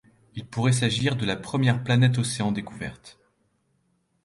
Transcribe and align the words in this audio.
Il 0.33 0.47
pourrait 0.47 0.71
s'agir 0.71 1.15
de 1.15 1.27
la 1.27 1.35
première 1.35 1.83
planète-océan 1.83 2.51
découverte. 2.51 3.19